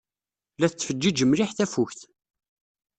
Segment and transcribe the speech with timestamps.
[0.59, 1.99] La tettfeǧǧiǧ mliḥ tafukt.